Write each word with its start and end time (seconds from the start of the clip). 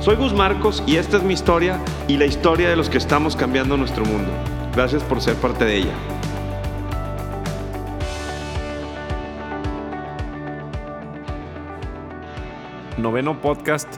Soy 0.00 0.14
Gus 0.14 0.32
Marcos 0.32 0.80
y 0.86 0.94
esta 0.94 1.16
es 1.16 1.24
mi 1.24 1.34
historia 1.34 1.82
y 2.06 2.18
la 2.18 2.24
historia 2.24 2.70
de 2.70 2.76
los 2.76 2.88
que 2.88 2.98
estamos 2.98 3.34
cambiando 3.34 3.76
nuestro 3.76 4.04
mundo. 4.04 4.30
Gracias 4.72 5.02
por 5.02 5.20
ser 5.20 5.34
parte 5.34 5.64
de 5.64 5.78
ella. 5.78 5.92
Noveno 12.96 13.40
podcast. 13.42 13.88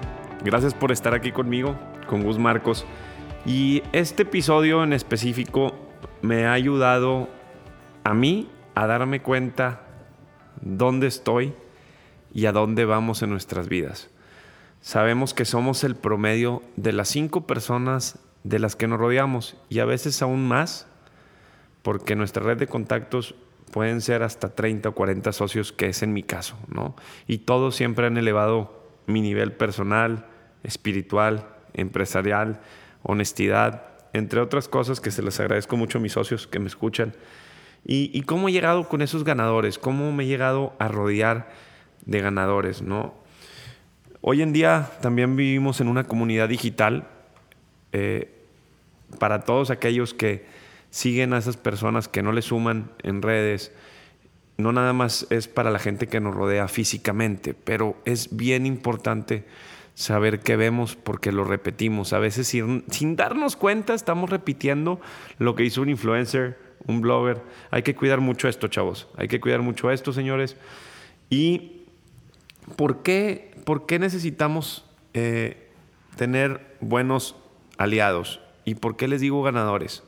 Gracias 0.43 0.73
por 0.73 0.91
estar 0.91 1.13
aquí 1.13 1.33
conmigo, 1.33 1.77
con 2.07 2.23
Gus 2.23 2.39
Marcos. 2.39 2.87
Y 3.45 3.83
este 3.93 4.23
episodio 4.23 4.83
en 4.83 4.95
específico 4.95 5.75
me 6.23 6.47
ha 6.47 6.55
ayudado 6.55 7.29
a 8.05 8.15
mí 8.15 8.49
a 8.75 8.87
darme 8.87 9.21
cuenta 9.21 9.83
dónde 10.63 11.09
estoy 11.09 11.53
y 12.33 12.47
a 12.47 12.53
dónde 12.53 12.87
vamos 12.87 13.23
en 13.23 13.29
nuestras 13.29 13.69
vidas. 13.69 14.09
Sabemos 14.81 15.35
que 15.35 15.45
somos 15.45 15.85
el 15.85 15.95
promedio 15.95 16.63
de 16.77 16.93
las 16.93 17.09
cinco 17.09 17.47
personas 17.47 18.19
de 18.45 18.59
las 18.59 18.77
que 18.77 18.89
nos 18.89 18.99
rodeamos 18.99 19.57
y 19.69 19.81
a 19.81 19.85
veces 19.85 20.23
aún 20.23 20.49
más, 20.49 20.87
porque 21.83 22.17
nuestra 22.17 22.43
red 22.43 22.57
de 22.57 22.67
contactos 22.67 23.35
pueden 23.73 24.01
ser 24.01 24.23
hasta 24.23 24.55
30 24.55 24.89
o 24.89 24.95
40 24.95 25.33
socios, 25.33 25.73
que 25.73 25.89
es 25.89 26.03
en 26.03 26.13
mi 26.13 26.23
caso, 26.23 26.57
¿no? 26.69 26.97
Y 27.27 27.39
todos 27.39 27.77
siempre 27.77 28.07
han 28.07 28.17
elevado 28.17 28.83
mi 29.07 29.21
nivel 29.21 29.53
personal, 29.53 30.27
espiritual, 30.63 31.47
empresarial, 31.75 32.61
honestidad, 33.03 33.85
entre 34.13 34.41
otras 34.41 34.67
cosas 34.67 35.01
que 35.01 35.11
se 35.11 35.23
les 35.23 35.39
agradezco 35.41 35.77
mucho 35.77 35.99
a 35.99 36.01
mis 36.01 36.13
socios 36.13 36.47
que 36.47 36.59
me 36.59 36.67
escuchan. 36.67 37.15
Y, 37.85 38.11
y 38.13 38.23
cómo 38.23 38.49
he 38.49 38.53
llegado 38.53 38.89
con 38.89 39.03
esos 39.03 39.25
ganadores, 39.25 39.79
cómo 39.79 40.11
me 40.13 40.25
he 40.25 40.27
llegado 40.27 40.75
a 40.79 40.89
rodear 40.89 41.51
de 42.07 42.21
ganadores, 42.21 42.83
¿no? 42.83 43.15
Hoy 44.23 44.43
en 44.43 44.53
día 44.53 44.91
también 45.01 45.35
vivimos 45.35 45.81
en 45.81 45.89
una 45.89 46.05
comunidad 46.05 46.47
digital 46.47 47.09
eh, 47.93 48.31
para 49.19 49.45
todos 49.45 49.71
aquellos 49.71 50.13
que 50.13 50.45
siguen 50.91 51.33
a 51.33 51.39
esas 51.39 51.57
personas 51.57 52.07
que 52.07 52.23
no 52.23 52.33
le 52.33 52.43
suman 52.43 52.91
en 53.03 53.23
redes. 53.23 53.73
No 54.59 54.73
nada 54.73 54.93
más 54.93 55.27
es 55.31 55.49
para 55.49 55.71
la 55.71 55.79
gente 55.79 56.07
que 56.07 56.21
nos 56.21 56.35
rodea 56.35 56.69
físicamente, 56.69 57.55
pero 57.55 57.97
es 58.05 58.37
bien 58.37 58.67
importante 58.67 59.47
saber 59.95 60.41
qué 60.41 60.57
vemos 60.57 60.97
porque 60.97 61.33
lo 61.33 61.45
repetimos. 61.45 62.13
A 62.13 62.19
veces 62.19 62.47
sin, 62.47 62.85
sin 62.91 63.17
darnos 63.17 63.57
cuenta 63.57 63.95
estamos 63.95 64.29
repitiendo 64.29 65.01
lo 65.39 65.55
que 65.55 65.65
hizo 65.65 65.81
un 65.81 65.89
influencer, 65.89 66.59
un 66.87 67.01
blogger. 67.01 67.41
Hay 67.71 67.83
que 67.83 67.97
cuidar 67.97 68.21
mucho 68.21 68.49
esto, 68.49 68.69
chavos. 68.69 69.09
Hay 69.17 69.29
que 69.29 69.41
cuidar 69.41 69.63
mucho 69.63 69.91
esto, 69.91 70.13
señores. 70.13 70.59
Y 71.31 71.85
¿por 72.77 73.03
qué, 73.03 73.50
por 73.65 73.87
qué 73.87 73.99
necesitamos 73.99 74.85
eh, 75.15 75.71
tener 76.17 76.77
buenos 76.81 77.37
aliados? 77.79 78.41
¿Y 78.65 78.75
por 78.75 78.97
qué 78.97 79.09
les 79.09 79.21
digo 79.21 79.43
ganadores? 79.43 80.03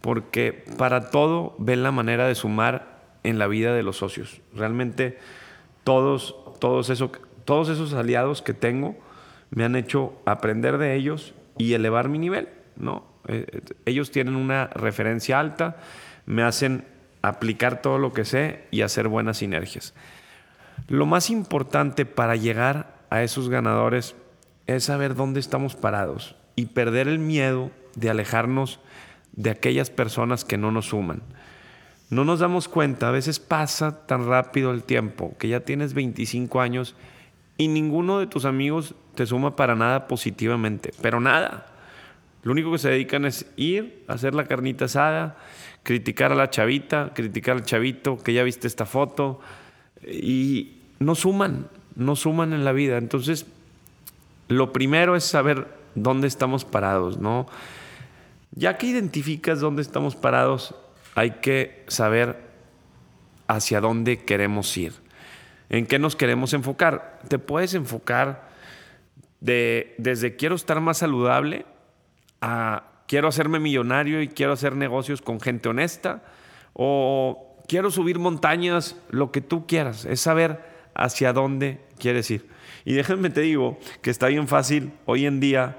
Porque 0.00 0.64
para 0.78 1.10
todo 1.10 1.54
ven 1.58 1.82
la 1.82 1.92
manera 1.92 2.26
de 2.26 2.34
sumar 2.34 3.00
en 3.22 3.38
la 3.38 3.46
vida 3.46 3.74
de 3.74 3.82
los 3.82 3.98
socios. 3.98 4.40
Realmente 4.54 5.18
todos, 5.84 6.36
todos, 6.58 6.92
todos 7.44 7.68
esos 7.68 7.92
aliados 7.94 8.42
que 8.42 8.54
tengo 8.54 8.96
me 9.50 9.64
han 9.64 9.76
hecho 9.76 10.14
aprender 10.24 10.78
de 10.78 10.94
ellos 10.94 11.34
y 11.58 11.74
elevar 11.74 12.08
mi 12.08 12.18
nivel. 12.18 12.48
¿no? 12.76 13.04
Eh, 13.28 13.46
eh, 13.52 13.60
ellos 13.86 14.10
tienen 14.10 14.36
una 14.36 14.66
referencia 14.68 15.38
alta, 15.38 15.76
me 16.26 16.42
hacen 16.42 16.84
aplicar 17.20 17.82
todo 17.82 17.98
lo 17.98 18.12
que 18.12 18.24
sé 18.24 18.64
y 18.70 18.82
hacer 18.82 19.08
buenas 19.08 19.38
sinergias. 19.38 19.94
Lo 20.88 21.06
más 21.06 21.30
importante 21.30 22.04
para 22.06 22.36
llegar 22.36 22.98
a 23.10 23.22
esos 23.22 23.48
ganadores 23.48 24.14
es 24.66 24.84
saber 24.84 25.14
dónde 25.14 25.40
estamos 25.40 25.74
parados 25.74 26.36
y 26.56 26.66
perder 26.66 27.08
el 27.08 27.18
miedo 27.18 27.70
de 27.94 28.10
alejarnos 28.10 28.80
de 29.32 29.50
aquellas 29.50 29.90
personas 29.90 30.44
que 30.44 30.58
no 30.58 30.70
nos 30.70 30.86
suman. 30.86 31.22
No 32.10 32.24
nos 32.24 32.40
damos 32.40 32.68
cuenta, 32.68 33.08
a 33.08 33.12
veces 33.12 33.38
pasa 33.38 34.06
tan 34.06 34.26
rápido 34.26 34.70
el 34.70 34.82
tiempo 34.82 35.34
que 35.38 35.48
ya 35.48 35.60
tienes 35.60 35.94
25 35.94 36.60
años 36.60 36.94
y 37.56 37.68
ninguno 37.68 38.18
de 38.18 38.26
tus 38.26 38.44
amigos 38.44 38.94
te 39.14 39.24
suma 39.24 39.56
para 39.56 39.74
nada 39.74 40.08
positivamente, 40.08 40.92
pero 41.00 41.20
nada. 41.20 41.66
Lo 42.42 42.52
único 42.52 42.72
que 42.72 42.78
se 42.78 42.90
dedican 42.90 43.24
es 43.24 43.46
ir, 43.56 44.04
a 44.08 44.14
hacer 44.14 44.34
la 44.34 44.44
carnita 44.44 44.86
asada, 44.86 45.36
criticar 45.82 46.32
a 46.32 46.34
la 46.34 46.50
chavita, 46.50 47.12
criticar 47.14 47.56
al 47.56 47.64
chavito 47.64 48.18
que 48.18 48.32
ya 48.32 48.42
viste 48.42 48.66
esta 48.66 48.84
foto, 48.84 49.40
y 50.06 50.78
no 50.98 51.14
suman, 51.14 51.68
no 51.94 52.16
suman 52.16 52.52
en 52.52 52.64
la 52.64 52.72
vida. 52.72 52.98
Entonces, 52.98 53.46
lo 54.48 54.72
primero 54.72 55.16
es 55.16 55.24
saber 55.24 55.68
dónde 55.94 56.28
estamos 56.28 56.64
parados, 56.64 57.18
¿no? 57.18 57.46
Ya 58.54 58.76
que 58.76 58.86
identificas 58.86 59.60
dónde 59.60 59.82
estamos 59.82 60.14
parados, 60.14 60.74
hay 61.14 61.32
que 61.42 61.84
saber 61.88 62.36
hacia 63.46 63.80
dónde 63.80 64.24
queremos 64.24 64.76
ir, 64.76 64.92
en 65.68 65.86
qué 65.86 65.98
nos 65.98 66.16
queremos 66.16 66.52
enfocar. 66.52 67.20
Te 67.28 67.38
puedes 67.38 67.74
enfocar 67.74 68.48
de, 69.40 69.94
desde 69.98 70.36
quiero 70.36 70.54
estar 70.54 70.80
más 70.80 70.98
saludable 70.98 71.66
a 72.40 72.84
quiero 73.06 73.28
hacerme 73.28 73.58
millonario 73.58 74.22
y 74.22 74.28
quiero 74.28 74.52
hacer 74.52 74.74
negocios 74.74 75.20
con 75.20 75.40
gente 75.40 75.68
honesta 75.68 76.22
o 76.72 77.51
quiero 77.72 77.90
subir 77.90 78.18
montañas, 78.18 78.96
lo 79.08 79.32
que 79.32 79.40
tú 79.40 79.66
quieras, 79.66 80.04
es 80.04 80.20
saber 80.20 80.62
hacia 80.94 81.32
dónde 81.32 81.80
quieres 81.98 82.30
ir. 82.30 82.46
Y 82.84 82.92
déjenme 82.92 83.30
te 83.30 83.40
digo 83.40 83.78
que 84.02 84.10
está 84.10 84.26
bien 84.26 84.46
fácil 84.46 84.92
hoy 85.06 85.24
en 85.24 85.40
día 85.40 85.78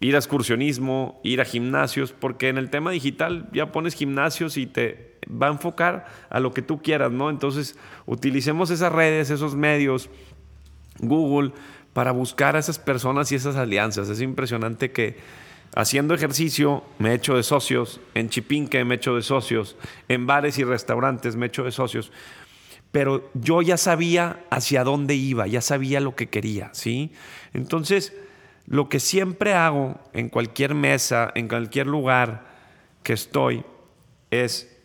ir 0.00 0.14
a 0.14 0.18
excursionismo, 0.18 1.20
ir 1.22 1.42
a 1.42 1.44
gimnasios, 1.44 2.12
porque 2.12 2.48
en 2.48 2.56
el 2.56 2.70
tema 2.70 2.90
digital 2.90 3.50
ya 3.52 3.70
pones 3.70 3.92
gimnasios 3.92 4.56
y 4.56 4.64
te 4.64 5.18
va 5.28 5.48
a 5.48 5.50
enfocar 5.50 6.06
a 6.30 6.40
lo 6.40 6.54
que 6.54 6.62
tú 6.62 6.80
quieras, 6.80 7.12
¿no? 7.12 7.28
Entonces, 7.28 7.76
utilicemos 8.06 8.70
esas 8.70 8.90
redes, 8.90 9.28
esos 9.28 9.54
medios, 9.54 10.08
Google, 11.00 11.52
para 11.92 12.12
buscar 12.12 12.56
a 12.56 12.60
esas 12.60 12.78
personas 12.78 13.30
y 13.30 13.34
esas 13.34 13.56
alianzas. 13.56 14.08
Es 14.08 14.22
impresionante 14.22 14.90
que 14.90 15.18
Haciendo 15.76 16.14
ejercicio 16.14 16.84
me 16.98 17.10
he 17.10 17.14
hecho 17.14 17.36
de 17.36 17.42
socios, 17.42 18.00
en 18.14 18.28
Chipinque 18.28 18.84
me 18.84 18.94
he 18.94 18.96
hecho 18.96 19.16
de 19.16 19.22
socios, 19.22 19.76
en 20.08 20.26
bares 20.26 20.58
y 20.58 20.64
restaurantes 20.64 21.34
me 21.34 21.46
he 21.46 21.48
hecho 21.48 21.64
de 21.64 21.72
socios, 21.72 22.12
pero 22.92 23.28
yo 23.34 23.60
ya 23.60 23.76
sabía 23.76 24.44
hacia 24.50 24.84
dónde 24.84 25.16
iba, 25.16 25.48
ya 25.48 25.60
sabía 25.60 26.00
lo 26.00 26.14
que 26.14 26.28
quería, 26.28 26.70
¿sí? 26.74 27.12
Entonces, 27.52 28.12
lo 28.66 28.88
que 28.88 29.00
siempre 29.00 29.54
hago 29.54 29.98
en 30.12 30.28
cualquier 30.28 30.76
mesa, 30.76 31.32
en 31.34 31.48
cualquier 31.48 31.88
lugar 31.88 32.46
que 33.02 33.14
estoy, 33.14 33.64
es, 34.30 34.80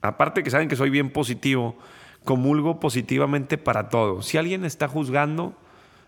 aparte 0.00 0.42
que 0.42 0.50
saben 0.50 0.68
que 0.68 0.76
soy 0.76 0.88
bien 0.88 1.10
positivo, 1.10 1.76
comulgo 2.24 2.80
positivamente 2.80 3.58
para 3.58 3.90
todo. 3.90 4.22
Si 4.22 4.38
alguien 4.38 4.64
está 4.64 4.88
juzgando, 4.88 5.54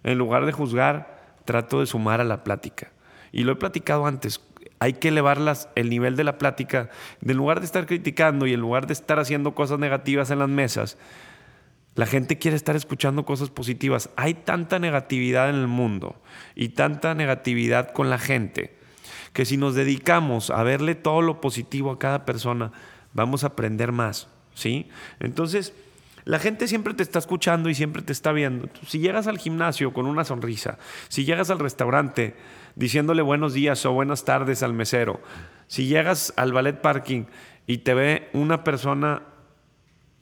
en 0.02 0.16
lugar 0.16 0.46
de 0.46 0.52
juzgar, 0.52 1.36
trato 1.44 1.80
de 1.80 1.86
sumar 1.86 2.22
a 2.22 2.24
la 2.24 2.42
plática. 2.42 2.90
Y 3.32 3.44
lo 3.44 3.52
he 3.52 3.56
platicado 3.56 4.06
antes, 4.06 4.40
hay 4.78 4.94
que 4.94 5.08
elevar 5.08 5.38
el 5.74 5.90
nivel 5.90 6.16
de 6.16 6.24
la 6.24 6.38
plática. 6.38 6.90
En 7.24 7.36
lugar 7.36 7.60
de 7.60 7.66
estar 7.66 7.86
criticando 7.86 8.46
y 8.46 8.54
en 8.54 8.60
lugar 8.60 8.86
de 8.86 8.92
estar 8.92 9.18
haciendo 9.18 9.54
cosas 9.54 9.78
negativas 9.78 10.30
en 10.30 10.38
las 10.38 10.48
mesas, 10.48 10.98
la 11.94 12.06
gente 12.06 12.38
quiere 12.38 12.56
estar 12.56 12.76
escuchando 12.76 13.24
cosas 13.24 13.50
positivas. 13.50 14.10
Hay 14.16 14.34
tanta 14.34 14.78
negatividad 14.78 15.50
en 15.50 15.56
el 15.56 15.66
mundo 15.66 16.20
y 16.54 16.70
tanta 16.70 17.14
negatividad 17.14 17.92
con 17.92 18.10
la 18.10 18.18
gente 18.18 18.78
que 19.32 19.44
si 19.44 19.56
nos 19.56 19.74
dedicamos 19.74 20.50
a 20.50 20.62
verle 20.62 20.94
todo 20.94 21.22
lo 21.22 21.40
positivo 21.40 21.92
a 21.92 21.98
cada 21.98 22.24
persona, 22.24 22.72
vamos 23.12 23.44
a 23.44 23.48
aprender 23.48 23.92
más, 23.92 24.28
¿sí? 24.54 24.88
Entonces, 25.20 25.72
la 26.24 26.38
gente 26.38 26.68
siempre 26.68 26.94
te 26.94 27.02
está 27.02 27.18
escuchando 27.18 27.68
y 27.68 27.74
siempre 27.74 28.02
te 28.02 28.12
está 28.12 28.32
viendo. 28.32 28.68
Si 28.86 28.98
llegas 28.98 29.26
al 29.26 29.38
gimnasio 29.38 29.92
con 29.92 30.06
una 30.06 30.24
sonrisa, 30.24 30.78
si 31.08 31.24
llegas 31.24 31.50
al 31.50 31.58
restaurante 31.58 32.34
diciéndole 32.76 33.22
buenos 33.22 33.54
días 33.54 33.84
o 33.86 33.92
buenas 33.92 34.24
tardes 34.24 34.62
al 34.62 34.72
mesero, 34.72 35.20
si 35.66 35.86
llegas 35.86 36.32
al 36.36 36.52
ballet 36.52 36.80
parking 36.80 37.24
y 37.66 37.78
te 37.78 37.94
ve 37.94 38.28
una 38.32 38.64
persona 38.64 39.22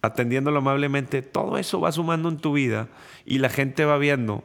atendiéndolo 0.03 0.59
amablemente, 0.59 1.23
todo 1.23 1.59
eso 1.59 1.81
va 1.81 1.93
sumando 1.93 2.29
en 2.29 2.39
tu 2.39 2.53
vida 2.53 2.89
y 3.25 3.39
la 3.39 3.49
gente 3.49 3.85
va 3.85 3.99
viendo. 3.99 4.45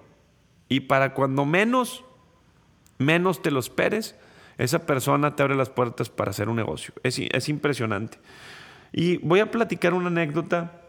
Y 0.70 0.82
para 0.82 1.14
cuando 1.14 1.46
menos, 1.46 2.04
menos 2.98 3.42
te 3.42 3.52
lo 3.52 3.60
esperes, 3.60 4.16
esa 4.58 4.86
persona 4.86 5.36
te 5.36 5.44
abre 5.44 5.56
las 5.56 5.70
puertas 5.70 6.10
para 6.10 6.32
hacer 6.32 6.50
un 6.50 6.56
negocio. 6.56 6.94
Es, 7.04 7.20
es 7.20 7.50
impresionante. 7.50 8.18
Y 8.92 9.18
voy 9.18 9.40
a 9.40 9.52
platicar 9.52 9.94
una 9.94 10.08
anécdota 10.08 10.82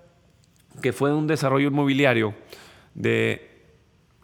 que 0.83 0.93
fue 0.93 1.11
de 1.11 1.17
un 1.17 1.27
desarrollo 1.27 1.69
inmobiliario 1.69 2.35
de, 2.95 3.65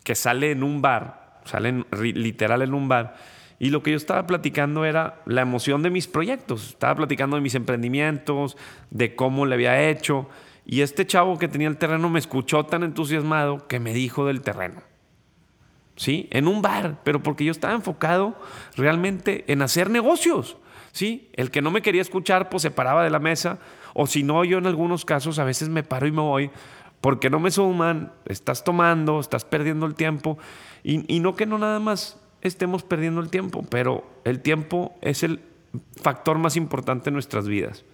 que 0.05 0.15
sale 0.15 0.51
en 0.51 0.63
un 0.63 0.83
bar, 0.83 1.30
sale 1.45 1.85
literal 1.93 2.63
en 2.63 2.75
un 2.75 2.89
bar. 2.89 3.17
Y 3.59 3.69
lo 3.69 3.83
que 3.83 3.91
yo 3.91 3.97
estaba 3.99 4.27
platicando 4.27 4.87
era 4.87 5.21
la 5.27 5.43
emoción 5.43 5.83
de 5.83 5.91
mis 5.91 6.09
proyectos. 6.09 6.71
Estaba 6.71 6.95
platicando 6.95 7.37
de 7.37 7.43
mis 7.43 7.55
emprendimientos, 7.55 8.57
de 8.91 9.15
cómo 9.15 9.45
le 9.45 9.55
había 9.55 9.89
hecho. 9.91 10.29
Y 10.65 10.81
este 10.81 11.07
chavo 11.07 11.39
que 11.39 11.47
tenía 11.47 11.69
el 11.69 11.77
terreno 11.77 12.09
me 12.09 12.19
escuchó 12.19 12.65
tan 12.65 12.85
entusiasmado 12.85 13.67
que 13.67 13.79
me 13.79 13.93
dijo 13.93 14.25
del 14.25 14.41
terreno. 14.41 14.83
¿Sí? 15.95 16.29
En 16.31 16.49
un 16.49 16.63
bar, 16.63 17.01
pero 17.05 17.23
porque 17.23 17.45
yo 17.45 17.53
estaba 17.53 17.75
enfocado 17.75 18.35
realmente 18.77 19.45
en 19.53 19.61
hacer 19.61 19.91
negocios. 19.91 20.57
¿Sí? 20.93 21.29
El 21.35 21.51
que 21.51 21.61
no 21.61 21.71
me 21.71 21.83
quería 21.83 22.01
escuchar, 22.01 22.49
pues 22.49 22.63
se 22.63 22.71
paraba 22.71 23.05
de 23.05 23.11
la 23.11 23.19
mesa. 23.19 23.59
O 23.93 24.07
si 24.07 24.23
no, 24.23 24.43
yo 24.45 24.57
en 24.57 24.67
algunos 24.67 25.05
casos 25.05 25.39
a 25.39 25.45
veces 25.45 25.69
me 25.69 25.83
paro 25.83 26.07
y 26.07 26.13
me 26.13 26.23
voy 26.23 26.51
porque 27.01 27.31
no 27.31 27.41
me 27.41 27.51
suman, 27.51 28.13
estás 28.27 28.65
tomando, 28.65 29.21
estás 29.21 29.45
perdiendo 29.45 29.87
el 29.87 29.95
tiempo. 29.95 30.39
Y, 30.83 31.21
no 31.21 31.35
que 31.35 31.47
no 31.47 31.59
nada 31.59 31.79
más 31.79 32.19
estemos 32.43 32.83
perdiendo 32.83 33.21
el 33.21 33.31
tiempo, 33.31 33.65
pero 33.69 34.05
el 34.25 34.41
tiempo 34.41 34.95
es 35.01 35.23
el 35.23 35.41
factor 36.03 36.39
más 36.39 36.57
importante 36.57 37.11
en 37.11 37.15
nuestras 37.15 37.47
vidas. 37.47 37.85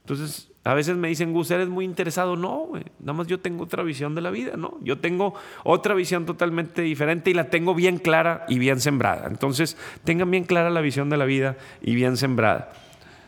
Entonces, 0.00 0.50
a 0.64 0.74
veces 0.74 0.96
me 0.96 1.08
dicen, 1.08 1.32
Gus, 1.32 1.50
eres 1.50 1.68
muy 1.68 1.84
interesado. 1.84 2.36
No, 2.36 2.70
nada 3.00 3.12
más 3.14 3.26
yo 3.26 3.40
tengo 3.40 3.64
otra 3.64 3.82
visión 3.82 4.14
de 4.14 4.20
la 4.20 4.30
vida, 4.30 4.56
¿no? 4.56 4.78
Yo 4.82 4.98
tengo 4.98 5.34
otra 5.62 5.94
visión 5.94 6.26
totalmente 6.26 6.82
diferente 6.82 7.30
y 7.30 7.34
la 7.34 7.48
tengo 7.48 7.74
bien 7.74 7.98
clara 7.98 8.44
y 8.48 8.58
bien 8.58 8.80
sembrada. 8.80 9.26
Entonces, 9.28 9.78
tengan 10.04 10.30
bien 10.30 10.44
clara 10.44 10.68
la 10.68 10.82
visión 10.82 11.08
de 11.08 11.16
la 11.16 11.24
vida 11.24 11.56
y 11.80 11.94
bien 11.94 12.18
sembrada. 12.18 12.72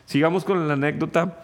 Sigamos 0.04 0.44
con 0.44 0.68
la 0.68 0.74
anécdota. 0.74 1.40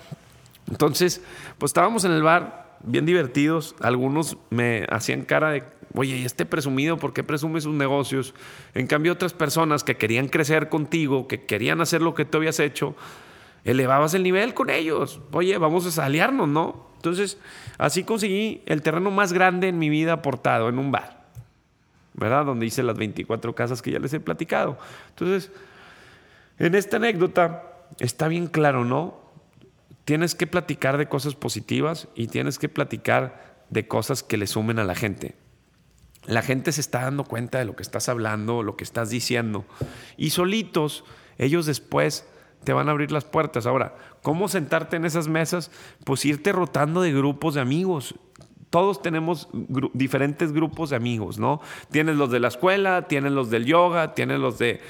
Entonces, 0.71 1.23
pues 1.59 1.71
estábamos 1.71 2.05
en 2.05 2.13
el 2.13 2.23
bar, 2.23 2.62
bien 2.85 3.07
divertidos. 3.07 3.75
Algunos 3.81 4.37
me 4.51 4.87
hacían 4.91 5.23
cara 5.23 5.51
de, 5.51 5.65
oye, 5.95 6.17
¿y 6.17 6.25
este 6.25 6.47
presumido 6.47 6.97
por 6.99 7.13
qué 7.13 7.23
presume 7.23 7.61
sus 7.61 7.75
negocios? 7.75 8.35
En 8.75 8.87
cambio, 8.87 9.13
otras 9.13 9.33
personas 9.33 9.85
que 9.85 9.97
querían 9.97 10.29
crecer 10.29 10.69
contigo, 10.69 11.29
que 11.29 11.45
querían 11.45 11.81
hacer 11.81 12.03
lo 12.03 12.15
que 12.15 12.25
tú 12.25 12.39
habías 12.39 12.61
hecho, 12.61 12.95
elevabas 13.65 14.15
el 14.15 14.23
nivel 14.23 14.55
con 14.55 14.71
ellos. 14.71 15.21
Oye, 15.33 15.57
vamos 15.59 15.99
a 15.99 16.05
aliarnos, 16.05 16.49
¿no? 16.49 16.87
Entonces, 16.97 17.39
así 17.79 18.05
conseguí 18.05 18.63
el 18.67 18.83
terreno 18.83 19.11
más 19.11 19.33
grande 19.33 19.69
en 19.69 19.79
mi 19.79 19.89
vida 19.89 20.13
aportado 20.13 20.69
en 20.69 20.79
un 20.79 20.93
bar, 20.93 21.25
¿verdad? 22.15 22.45
Donde 22.45 22.67
hice 22.67 22.83
las 22.83 22.97
24 22.97 23.55
casas 23.55 23.83
que 23.83 23.91
ya 23.91 23.99
les 23.99 24.13
he 24.15 24.21
platicado. 24.21 24.79
Entonces, 25.09 25.51
en 26.59 26.75
esta 26.77 26.99
anécdota 26.99 27.65
está 27.99 28.29
bien 28.29 28.47
claro, 28.47 28.85
¿no? 28.85 29.22
Tienes 30.05 30.35
que 30.35 30.47
platicar 30.47 30.99
de 30.99 31.09
cosas 31.09 31.35
positivas 31.35 32.09
y 32.15 32.27
tienes 32.27 32.59
que 32.59 32.69
platicar 32.69 33.65
de 33.71 33.87
cosas 33.87 34.23
que 34.23 34.37
le 34.37 34.47
sumen 34.47 34.79
a 34.79 34.85
la 34.85 34.95
gente. 34.95 35.37
La 36.27 36.43
gente 36.43 36.73
se 36.73 36.81
está 36.81 37.03
dando 37.03 37.25
cuenta 37.25 37.59
de 37.59 37.65
lo 37.65 37.75
que 37.75 37.83
estás 37.83 38.09
hablando, 38.09 38.63
lo 38.63 38.77
que 38.77 38.85
estás 38.85 39.11
diciendo. 39.11 39.65
Y 40.17 40.31
solitos, 40.31 41.05
ellos 41.39 41.67
después 41.67 42.27
te 42.65 42.73
van 42.73 42.89
a 42.89 42.93
abrir 42.93 43.11
las 43.11 43.25
puertas. 43.25 43.67
Ahora, 43.67 43.97
¿cómo 44.23 44.49
sentarte 44.49 44.97
en 44.97 45.05
esas 45.05 45.29
mesas? 45.29 45.71
Pues 46.05 46.25
irte 46.25 46.53
rotando 46.53 47.01
de 47.03 47.13
grupos 47.13 47.55
de 47.55 47.61
amigos. 47.61 48.15
Todos 48.71 49.03
tenemos 49.03 49.49
diferentes 49.93 50.53
grupos 50.53 50.91
de 50.91 50.97
amigos, 50.97 51.39
¿no? 51.39 51.61
Tienes 51.91 52.17
los 52.17 52.31
de 52.31 52.41
la 52.41 52.49
escuela, 52.49 53.07
tienes 53.09 53.33
los 53.33 53.51
del 53.51 53.67
yoga, 53.67 54.15
tienes 54.15 54.39
los 54.39 54.59
de 54.59 54.81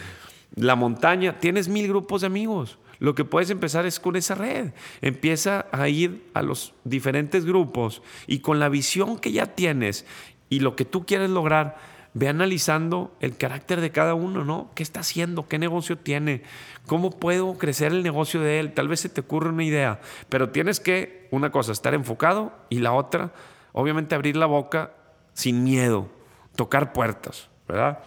la 0.55 0.77
montaña, 0.77 1.39
tienes 1.39 1.69
mil 1.69 1.89
grupos 1.89 2.21
de 2.21 2.29
amigos. 2.29 2.79
Lo 3.03 3.17
que 3.17 3.25
puedes 3.25 3.51
empezar 3.51 3.85
es 3.85 3.99
con 3.99 4.15
esa 4.15 4.37
red. 4.37 4.71
Empieza 5.01 5.67
a 5.73 5.89
ir 5.89 6.31
a 6.35 6.43
los 6.43 6.73
diferentes 6.85 7.45
grupos 7.45 8.01
y 8.29 8.39
con 8.39 8.61
la 8.61 8.69
visión 8.69 9.19
que 9.19 9.33
ya 9.33 9.57
tienes 9.57 10.07
y 10.49 10.61
lo 10.61 10.77
que 10.77 10.85
tú 10.85 11.05
quieres 11.05 11.29
lograr, 11.29 11.79
ve 12.15 12.29
analizando 12.29 13.13
el 13.19 13.37
carácter 13.37 13.81
de 13.81 13.91
cada 13.91 14.15
uno, 14.15 14.45
¿no? 14.45 14.71
¿Qué 14.77 14.85
está 14.85 15.01
haciendo? 15.01 15.49
¿Qué 15.49 15.59
negocio 15.59 15.99
tiene? 15.99 16.45
¿Cómo 16.87 17.11
puedo 17.11 17.59
crecer 17.59 17.91
el 17.91 18.05
negocio 18.05 18.41
de 18.41 18.61
él? 18.61 18.73
Tal 18.73 18.87
vez 18.87 19.01
se 19.01 19.09
te 19.09 19.23
ocurre 19.23 19.49
una 19.49 19.65
idea, 19.65 20.01
pero 20.29 20.51
tienes 20.51 20.79
que, 20.79 21.27
una 21.33 21.51
cosa, 21.51 21.73
estar 21.73 21.95
enfocado 21.95 22.53
y 22.69 22.79
la 22.79 22.93
otra, 22.93 23.33
obviamente 23.73 24.15
abrir 24.15 24.37
la 24.37 24.47
boca 24.47 24.93
sin 25.33 25.65
miedo, 25.65 26.07
tocar 26.55 26.93
puertas, 26.93 27.49
¿verdad? 27.67 27.99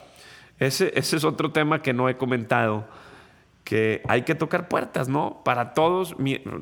Ese, 0.58 0.94
ese 0.98 1.18
es 1.18 1.26
otro 1.26 1.52
tema 1.52 1.82
que 1.82 1.92
no 1.92 2.08
he 2.08 2.16
comentado, 2.16 2.88
que 3.66 4.02
hay 4.08 4.22
que 4.22 4.36
tocar 4.36 4.70
puertas, 4.70 5.10
¿no? 5.10 5.42
Para 5.44 5.74
todos, 5.74 6.16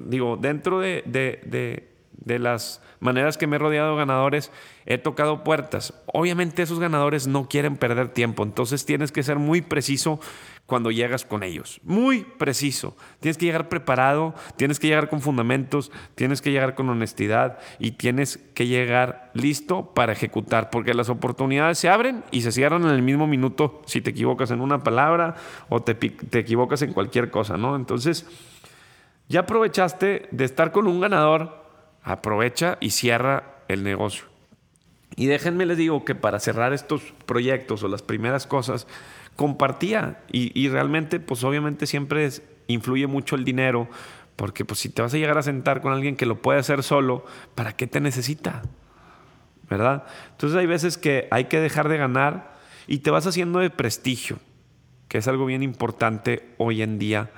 digo, 0.05 0.37
dentro 0.37 0.79
de, 0.79 1.03
de, 1.05 1.41
de 1.45 1.92
las 2.25 2.81
maneras 2.99 3.37
que 3.37 3.47
me 3.47 3.57
he 3.57 3.59
rodeado 3.59 3.91
de 3.91 3.97
ganadores, 3.97 4.51
he 4.85 4.97
tocado 4.97 5.43
puertas. 5.43 5.93
Obviamente 6.05 6.61
esos 6.61 6.79
ganadores 6.79 7.27
no 7.27 7.47
quieren 7.47 7.77
perder 7.77 8.09
tiempo, 8.09 8.43
entonces 8.43 8.85
tienes 8.85 9.11
que 9.11 9.23
ser 9.23 9.39
muy 9.39 9.61
preciso 9.61 10.19
cuando 10.65 10.91
llegas 10.91 11.25
con 11.25 11.43
ellos. 11.43 11.81
Muy 11.83 12.23
preciso. 12.23 12.95
Tienes 13.19 13.37
que 13.37 13.45
llegar 13.45 13.67
preparado, 13.67 14.33
tienes 14.55 14.79
que 14.79 14.87
llegar 14.87 15.09
con 15.09 15.21
fundamentos, 15.21 15.91
tienes 16.15 16.41
que 16.41 16.51
llegar 16.51 16.75
con 16.75 16.89
honestidad 16.89 17.59
y 17.79 17.91
tienes 17.91 18.37
que 18.37 18.67
llegar 18.67 19.31
listo 19.33 19.93
para 19.93 20.13
ejecutar, 20.13 20.69
porque 20.69 20.93
las 20.93 21.09
oportunidades 21.09 21.77
se 21.77 21.89
abren 21.89 22.23
y 22.31 22.41
se 22.41 22.51
cierran 22.51 22.83
en 22.83 22.91
el 22.91 23.01
mismo 23.01 23.27
minuto 23.27 23.81
si 23.85 24.01
te 24.01 24.11
equivocas 24.11 24.51
en 24.51 24.61
una 24.61 24.83
palabra 24.83 25.35
o 25.69 25.81
te, 25.81 25.95
te 25.95 26.39
equivocas 26.39 26.81
en 26.81 26.93
cualquier 26.93 27.29
cosa, 27.29 27.57
¿no? 27.57 27.75
Entonces, 27.75 28.25
ya 29.27 29.41
aprovechaste 29.41 30.27
de 30.31 30.45
estar 30.45 30.71
con 30.71 30.87
un 30.87 31.01
ganador, 31.01 31.62
aprovecha 32.03 32.77
y 32.79 32.91
cierra 32.91 33.55
el 33.67 33.83
negocio. 33.83 34.25
Y 35.15 35.27
déjenme 35.27 35.65
les 35.65 35.77
digo 35.77 36.05
que 36.05 36.15
para 36.15 36.39
cerrar 36.39 36.73
estos 36.73 37.01
proyectos 37.25 37.83
o 37.83 37.87
las 37.87 38.01
primeras 38.01 38.47
cosas, 38.47 38.87
compartía 39.35 40.21
y, 40.31 40.67
realmente 40.69 41.19
pues 41.19 41.43
obviamente 41.43 41.87
siempre 41.87 42.29
influye 42.67 43.07
mucho 43.07 43.35
el 43.35 43.43
dinero 43.43 43.87
porque 44.35 44.65
pues 44.65 44.79
si 44.79 44.89
te 44.89 45.01
vas 45.01 45.13
a 45.13 45.17
llegar 45.17 45.37
a 45.37 45.43
sentar 45.43 45.81
con 45.81 45.93
alguien 45.93 46.15
que 46.15 46.25
lo 46.25 46.41
puede 46.41 46.59
hacer 46.59 46.83
solo, 46.83 47.25
¿para 47.55 47.75
qué 47.75 47.87
te 47.87 47.99
necesita? 47.99 48.63
¿Verdad? 49.69 50.05
Entonces 50.31 50.57
hay 50.57 50.65
veces 50.65 50.97
que 50.97 51.27
hay 51.31 51.45
que 51.45 51.59
dejar 51.59 51.89
de 51.89 51.97
ganar 51.97 52.53
y 52.87 52.99
te 52.99 53.11
vas 53.11 53.27
haciendo 53.27 53.59
de 53.59 53.69
prestigio, 53.69 54.37
que 55.07 55.19
es 55.19 55.27
algo 55.27 55.45
bien 55.45 55.63
importante 55.63 56.49
hoy 56.57 56.81
en 56.81 56.99
día 56.99 57.31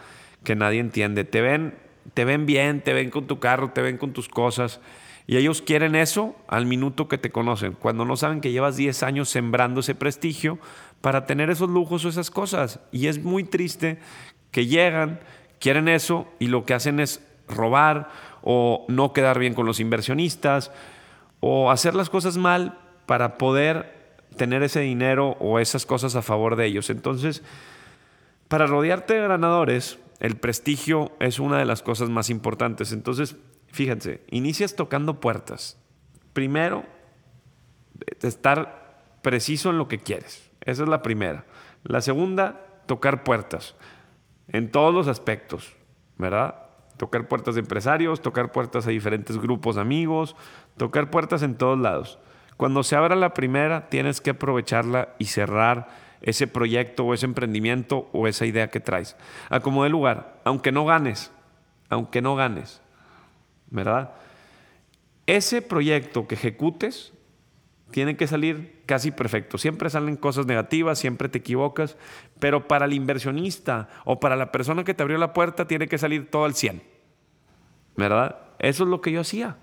que 0.44 0.56
nadie 0.56 0.80
entiende. 0.80 1.26
Te 1.26 1.42
ven, 1.42 1.76
te 2.14 2.26
ven 2.26 2.46
bien, 2.46 2.82
te 2.82 2.94
ven 2.94 3.10
con 3.10 3.28
tu 3.28 3.40
carro, 3.40 3.72
te 3.72 3.82
ven 3.82 3.98
con 3.98 4.14
tus 4.14 4.30
cosas 4.30 4.80
y 5.28 5.38
ellos 5.38 5.62
quieren 5.62 5.96
eso 5.96 6.36
al 6.48 6.66
minuto 6.66 7.08
que 7.08 7.18
te 7.18 7.32
conocen, 7.32 7.74
cuando 7.74 8.06
no 8.06 8.16
saben 8.16 8.42
que 8.42 8.52
llevas 8.52 8.78
10 8.78 9.02
años 9.04 9.30
sembrando 9.30 9.80
ese 9.80 9.96
prestigio 9.96 10.60
para 11.02 11.26
tener 11.26 11.50
esos 11.50 11.70
lujos 11.70 12.06
o 12.06 12.10
esas 12.10 12.30
cosas. 12.30 12.80
Y 12.92 13.08
es 13.08 13.24
muy 13.24 13.44
triste 13.44 14.00
que 14.52 14.68
llegan, 14.68 15.20
quieren 15.60 15.88
eso 15.88 16.28
y 16.40 16.48
lo 16.48 16.64
que 16.64 16.76
hacen 16.76 17.00
es 17.00 17.26
robar 17.48 18.10
o 18.44 18.86
no 18.88 19.14
quedar 19.14 19.40
bien 19.40 19.56
con 19.56 19.66
los 19.66 19.80
inversionistas 19.80 20.72
o 21.40 21.72
hacer 21.72 21.96
las 21.96 22.10
cosas 22.10 22.38
mal 22.38 22.78
para 23.08 23.38
poder 23.38 23.94
tener 24.38 24.64
ese 24.64 24.82
dinero 24.82 25.38
o 25.40 25.60
esas 25.60 25.86
cosas 25.86 26.16
a 26.16 26.22
favor 26.22 26.56
de 26.56 26.68
ellos. 26.68 26.90
Entonces, 26.92 27.42
para 28.48 28.68
rodearte 28.68 29.16
de 29.16 29.28
ganadores, 29.28 29.98
el 30.20 30.38
prestigio 30.38 31.12
es 31.20 31.40
una 31.40 31.58
de 31.58 31.66
las 31.66 31.82
cosas 31.82 32.10
más 32.10 32.30
importantes. 32.30 32.92
Entonces, 32.92 33.36
Fíjense, 33.76 34.22
inicias 34.30 34.78
tocando 34.78 35.20
puertas. 35.20 35.78
Primero, 36.32 36.86
estar 38.22 39.20
preciso 39.22 39.70
en 39.70 39.78
lo 39.78 39.90
que 39.90 40.00
quieres. 40.00 40.50
Esa 40.62 40.84
es 40.84 40.88
la 40.88 41.02
primera. 41.02 41.44
La 41.84 42.00
segunda, 42.00 42.62
tocar 42.86 43.26
puertas. 43.26 43.76
En 44.48 44.72
todos 44.72 44.94
los 44.94 45.10
aspectos, 45.10 45.76
¿verdad? 46.18 46.56
Tocar 46.96 47.28
puertas 47.28 47.56
de 47.56 47.62
empresarios, 47.62 48.22
tocar 48.22 48.54
puertas 48.54 48.88
a 48.88 48.92
diferentes 48.92 49.38
grupos 49.38 49.76
amigos, 49.76 50.38
tocar 50.78 51.12
puertas 51.12 51.44
en 51.44 51.58
todos 51.58 51.78
lados. 51.78 52.18
Cuando 52.56 52.82
se 52.82 52.96
abra 52.96 53.18
la 53.18 53.34
primera, 53.34 53.90
tienes 53.90 54.22
que 54.22 54.30
aprovecharla 54.30 55.16
y 55.20 55.26
cerrar 55.26 55.90
ese 56.26 56.48
proyecto 56.48 57.06
o 57.06 57.14
ese 57.14 57.26
emprendimiento 57.26 58.10
o 58.12 58.28
esa 58.28 58.46
idea 58.46 58.70
que 58.70 58.82
traes. 58.82 59.16
A 59.50 59.62
como 59.62 59.84
de 59.84 59.90
lugar, 59.90 60.42
aunque 60.44 60.72
no 60.72 60.86
ganes, 60.86 61.32
aunque 61.90 62.22
no 62.22 62.36
ganes, 62.36 62.82
¿verdad? 63.70 64.12
Ese 65.28 65.62
proyecto 65.62 66.28
que 66.28 66.36
ejecutes 66.36 67.14
tiene 67.92 68.18
que 68.18 68.28
salir 68.28 68.82
casi 68.86 69.12
perfecto. 69.12 69.58
Siempre 69.58 69.90
salen 69.90 70.18
cosas 70.18 70.46
negativas, 70.46 71.00
siempre 71.00 71.30
te 71.30 71.38
equivocas, 71.38 71.98
pero 72.40 72.68
para 72.68 72.86
el 72.86 72.94
inversionista 72.94 73.88
o 74.04 74.20
para 74.20 74.36
la 74.36 74.52
persona 74.52 74.84
que 74.84 74.94
te 74.94 75.04
abrió 75.04 75.18
la 75.18 75.34
puerta 75.34 75.68
tiene 75.68 75.88
que 75.88 75.98
salir 75.98 76.30
todo 76.30 76.46
al 76.46 76.56
100. 76.56 76.84
¿Verdad? 77.96 78.38
Eso 78.60 78.84
es 78.84 78.90
lo 78.90 79.02
que 79.02 79.12
yo 79.12 79.22
hacía. 79.22 79.58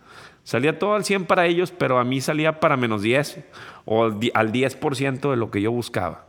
Salía 0.45 0.79
todo 0.79 0.95
al 0.95 1.05
100 1.05 1.27
para 1.27 1.47
ellos, 1.47 1.73
pero 1.73 1.99
a 1.99 2.05
mí 2.05 2.21
salía 2.21 2.59
para 2.59 2.77
menos 2.77 3.03
10 3.03 3.45
o 3.85 4.05
al 4.05 4.53
10% 4.53 5.31
de 5.31 5.37
lo 5.37 5.51
que 5.51 5.61
yo 5.61 5.71
buscaba, 5.71 6.27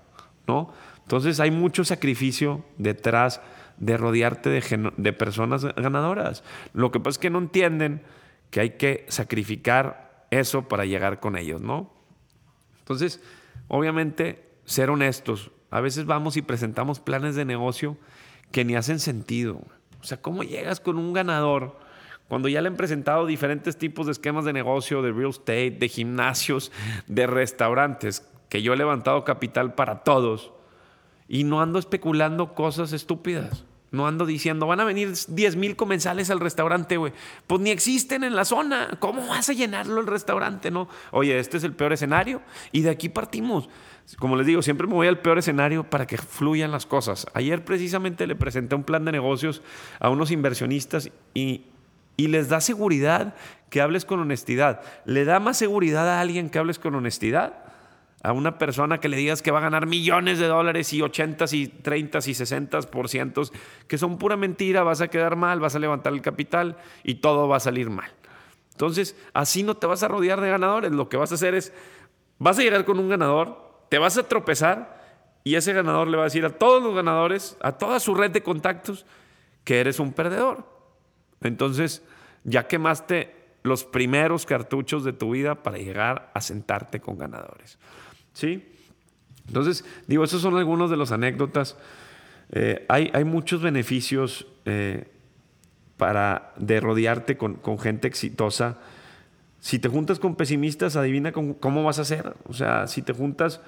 ¿no? 0.48 0.74
Entonces 1.02 1.40
hay 1.40 1.52
mucho 1.52 1.84
sacrificio 1.84 2.64
detrás 2.78 3.42
de 3.78 3.98
rodearte 3.98 4.50
de, 4.50 4.92
de 4.96 5.14
personas 5.14 5.66
ganadoras. 5.76 6.44
Lo 6.74 6.92
que 6.92 7.00
pasa 7.00 7.16
es 7.16 7.18
que 7.20 7.30
no 7.30 7.40
entienden 7.40 8.04
que 8.50 8.62
hay 8.62 8.70
que 8.72 9.06
sacrificar 9.10 10.28
eso 10.32 10.68
para 10.68 10.86
llegar 10.86 11.20
con 11.20 11.38
ellos, 11.38 11.62
¿no? 11.62 11.92
Entonces, 12.80 13.22
obviamente, 13.68 14.48
ser 14.66 14.90
honestos. 14.90 15.52
A 15.72 15.82
veces 15.82 16.06
vamos 16.06 16.38
y 16.38 16.42
presentamos 16.42 17.00
planes 17.00 17.36
de 17.36 17.46
negocio 17.46 17.98
que 18.52 18.64
ni 18.64 18.76
hacen 18.76 19.00
sentido. 19.00 19.62
O 20.02 20.04
sea, 20.04 20.22
¿cómo 20.22 20.44
llegas 20.44 20.80
con 20.80 20.98
un 20.98 21.14
ganador 21.14 21.80
cuando 22.28 22.48
ya 22.48 22.62
le 22.62 22.68
han 22.68 22.78
presentado 22.78 23.26
diferentes 23.26 23.78
tipos 23.78 24.06
de 24.06 24.12
esquemas 24.12 24.46
de 24.46 24.54
negocio, 24.54 25.02
de 25.02 25.12
real 25.12 25.30
estate, 25.30 25.72
de 25.72 25.90
gimnasios, 25.90 26.72
de 27.08 27.28
restaurantes, 27.28 28.28
que 28.54 28.62
yo 28.62 28.74
he 28.74 28.78
levantado 28.78 29.24
capital 29.24 29.74
para 29.74 30.04
todos 30.04 30.52
y 31.28 31.44
no 31.44 31.60
ando 31.60 31.80
especulando 31.80 32.54
cosas 32.54 32.94
estúpidas? 32.94 33.66
No 33.90 34.06
ando 34.06 34.28
diciendo, 34.28 34.68
van 34.68 34.80
a 34.80 34.84
venir 34.84 35.12
10 35.28 35.56
mil 35.56 35.76
comensales 35.76 36.30
al 36.30 36.40
restaurante, 36.40 36.98
güey. 36.98 37.14
Pues 37.48 37.62
ni 37.62 37.72
existen 37.72 38.24
en 38.24 38.36
la 38.36 38.46
zona. 38.46 38.90
¿Cómo 39.00 39.26
vas 39.26 39.50
a 39.50 39.54
llenarlo 39.54 40.00
el 40.00 40.06
restaurante, 40.06 40.70
no? 40.70 40.88
Oye, 41.10 41.40
este 41.40 41.58
es 41.58 41.64
el 41.64 41.74
peor 41.74 41.94
escenario 41.94 42.44
y 42.72 42.82
de 42.82 42.92
aquí 42.92 43.10
partimos. 43.10 43.70
Como 44.20 44.36
les 44.36 44.46
digo, 44.46 44.62
siempre 44.62 44.86
me 44.86 44.94
voy 44.94 45.08
al 45.08 45.18
peor 45.18 45.40
escenario 45.40 45.90
para 45.90 46.06
que 46.06 46.20
fluyan 46.20 46.72
las 46.72 46.86
cosas. 46.86 47.26
Ayer 47.34 47.66
precisamente 47.66 48.28
le 48.28 48.36
presenté 48.36 48.76
un 48.76 48.84
plan 48.84 49.04
de 49.04 49.14
negocios 49.14 49.64
a 50.00 50.12
unos 50.12 50.30
inversionistas 50.30 51.10
y, 51.34 51.64
y 52.18 52.28
les 52.28 52.50
da 52.50 52.62
seguridad 52.62 53.34
que 53.72 53.82
hables 53.82 54.06
con 54.06 54.20
honestidad. 54.20 54.82
¿Le 55.06 55.26
da 55.26 55.40
más 55.40 55.58
seguridad 55.58 56.08
a 56.08 56.22
alguien 56.22 56.52
que 56.52 56.60
hables 56.60 56.78
con 56.78 56.94
honestidad? 56.94 57.64
A 58.24 58.32
una 58.32 58.58
persona 58.58 59.00
que 59.00 59.10
le 59.10 59.18
digas 59.18 59.42
que 59.42 59.52
va 59.52 59.60
a 59.60 59.64
ganar 59.64 59.86
millones 59.86 60.40
de 60.40 60.48
dólares 60.48 60.94
y 60.94 61.02
80 61.02 61.46
y 61.52 61.68
30 61.68 62.20
y 62.26 62.34
60 62.34 62.82
por 62.84 63.10
cientos, 63.10 63.52
que 63.88 63.98
son 63.98 64.18
pura 64.18 64.38
mentira, 64.38 64.82
vas 64.84 65.02
a 65.02 65.10
quedar 65.10 65.36
mal, 65.36 65.60
vas 65.60 65.76
a 65.76 65.80
levantar 65.80 66.14
el 66.14 66.22
capital 66.22 66.78
y 67.04 67.16
todo 67.16 67.50
va 67.50 67.58
a 67.58 67.60
salir 67.60 67.90
mal. 67.90 68.10
Entonces, 68.72 69.18
así 69.34 69.62
no 69.62 69.76
te 69.76 69.88
vas 69.88 70.04
a 70.04 70.08
rodear 70.08 70.40
de 70.40 70.50
ganadores. 70.50 70.94
Lo 70.94 71.10
que 71.10 71.18
vas 71.18 71.34
a 71.34 71.36
hacer 71.36 71.54
es, 71.54 71.74
vas 72.40 72.58
a 72.58 72.62
llegar 72.62 72.86
con 72.86 72.98
un 72.98 73.10
ganador, 73.10 73.86
te 73.90 73.98
vas 73.98 74.18
a 74.18 74.28
tropezar 74.28 75.04
y 75.44 75.56
ese 75.56 75.74
ganador 75.74 76.08
le 76.08 76.16
va 76.16 76.24
a 76.24 76.26
decir 76.26 76.46
a 76.46 76.50
todos 76.50 76.82
los 76.82 76.96
ganadores, 76.96 77.58
a 77.62 77.74
toda 77.74 78.00
su 78.00 78.16
red 78.16 78.32
de 78.32 78.42
contactos, 78.42 79.06
que 79.66 79.82
eres 79.82 80.00
un 80.00 80.14
perdedor. 80.14 80.66
Entonces, 81.42 82.04
ya 82.46 82.68
quemaste 82.68 83.36
los 83.64 83.84
primeros 83.84 84.46
cartuchos 84.46 85.04
de 85.04 85.12
tu 85.12 85.32
vida 85.32 85.56
para 85.56 85.78
llegar 85.78 86.32
a 86.34 86.40
sentarte 86.40 87.02
con 87.02 87.18
ganadores. 87.18 87.78
¿Sí? 88.34 88.64
Entonces, 89.48 89.86
digo, 90.08 90.24
esos 90.24 90.42
son 90.42 90.58
algunos 90.58 90.90
de 90.90 90.98
las 90.98 91.12
anécdotas. 91.12 91.78
Eh, 92.52 92.86
hay, 92.90 93.12
hay, 93.14 93.24
muchos 93.24 93.62
beneficios 93.62 94.48
eh, 94.66 95.08
para 95.98 96.54
de 96.58 96.80
rodearte 96.80 97.38
con, 97.38 97.60
gente 97.80 98.08
exitosa. 98.08 98.78
Si 99.60 99.80
te 99.80 99.90
juntas 99.90 100.20
con 100.20 100.36
pesimistas, 100.36 100.96
adivina 100.96 101.32
cómo, 101.32 101.84
vas 101.84 102.00
a 102.00 102.04
hacer. 102.04 102.36
O 102.48 102.54
sea, 102.54 102.88
si 102.88 103.02
te 103.02 103.14
juntas 103.14 103.62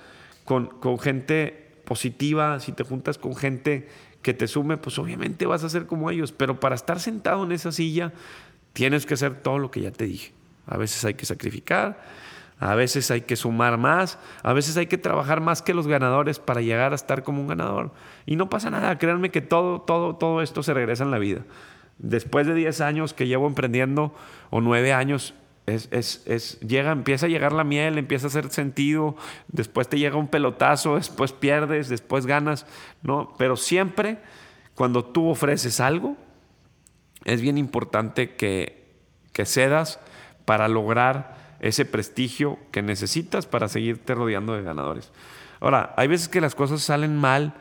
con, 0.44 0.68
con, 0.68 1.00
gente 1.00 1.72
positiva, 1.86 2.60
si 2.60 2.72
te 2.72 2.84
juntas 2.84 3.18
con 3.18 3.36
gente 3.36 3.88
que 4.22 4.34
te 4.34 4.48
sume, 4.48 4.78
pues 4.78 4.98
obviamente 4.98 5.46
vas 5.46 5.64
a 5.64 5.70
ser 5.70 5.86
como 5.86 6.12
ellos. 6.12 6.32
Pero 6.32 6.60
para 6.60 6.76
estar 6.76 7.00
sentado 7.00 7.44
en 7.44 7.52
esa 7.52 7.72
silla, 7.72 8.12
tienes 8.74 9.06
que 9.06 9.14
hacer 9.14 9.42
todo 9.42 9.60
lo 9.60 9.72
que 9.72 9.82
ya 9.82 9.92
te 9.92 10.06
dije. 10.06 10.34
A 10.68 10.78
veces 10.78 11.06
hay 11.06 11.14
que 11.14 11.26
sacrificar, 11.26 12.04
a 12.60 12.76
veces 12.76 13.12
hay 13.12 13.22
que 13.22 13.36
sumar 13.36 13.78
más, 13.78 14.18
a 14.42 14.54
veces 14.54 14.78
hay 14.78 14.88
que 14.88 14.98
trabajar 14.98 15.42
más 15.42 15.62
que 15.62 15.74
los 15.74 15.88
ganadores 15.88 16.40
para 16.40 16.62
llegar 16.62 16.94
a 16.94 16.96
estar 16.96 17.24
como 17.24 17.42
un 17.42 17.48
ganador. 17.48 17.92
Y 18.26 18.38
no 18.38 18.50
pasa 18.50 18.70
nada, 18.70 18.98
créanme 18.98 19.30
que 19.30 19.42
todo, 19.42 19.82
todo, 19.82 20.16
todo 20.16 20.42
esto 20.42 20.64
se 20.64 20.74
regresa 20.74 21.04
en 21.04 21.12
la 21.12 21.20
vida. 21.20 21.42
Después 21.98 22.48
de 22.48 22.54
10 22.54 22.82
años 22.82 23.14
que 23.14 23.28
llevo 23.28 23.48
emprendiendo, 23.48 24.14
o 24.50 24.62
9 24.62 24.94
años, 24.94 25.34
es, 25.66 25.90
es, 25.92 26.24
es, 26.26 26.60
llega, 26.62 26.92
empieza 26.92 27.26
a 27.26 27.30
llegar 27.30 27.52
la 27.52 27.64
miel, 27.64 27.98
empieza 27.98 28.28
a 28.28 28.30
hacer 28.30 28.50
sentido, 28.50 29.16
después 29.48 29.90
te 29.90 29.98
llega 29.98 30.16
un 30.16 30.28
pelotazo, 30.28 30.96
después 30.96 31.34
pierdes, 31.34 31.90
después 31.90 32.26
ganas, 32.26 32.66
¿no? 33.02 33.34
Pero 33.38 33.58
siempre 33.58 34.20
cuando 34.76 35.04
tú 35.04 35.30
ofreces 35.30 35.80
algo, 35.80 36.16
es 37.24 37.42
bien 37.42 37.58
importante 37.58 38.36
que, 38.36 38.86
que 39.34 39.46
cedas 39.46 40.00
para 40.46 40.68
lograr 40.68 41.45
ese 41.66 41.84
prestigio 41.84 42.60
que 42.72 42.84
necesitas 42.84 43.48
para 43.48 43.68
seguirte 43.68 44.14
rodeando 44.14 44.54
de 44.54 44.62
ganadores. 44.62 45.12
Ahora, 45.60 45.96
hay 45.98 46.08
veces 46.08 46.30
que 46.30 46.40
las 46.40 46.54
cosas 46.54 46.84
salen 46.84 47.18
mal, 47.18 47.56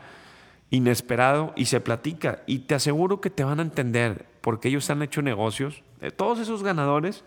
inesperado, 0.69 1.53
y 1.55 1.65
se 1.65 1.81
platica, 1.81 2.43
y 2.45 2.59
te 2.59 2.75
aseguro 2.75 3.19
que 3.19 3.31
te 3.31 3.43
van 3.43 3.59
a 3.59 3.63
entender, 3.63 4.27
porque 4.41 4.67
ellos 4.67 4.91
han 4.91 5.01
hecho 5.01 5.23
negocios, 5.23 5.81
eh, 6.01 6.11
todos 6.11 6.37
esos 6.37 6.61
ganadores 6.61 7.23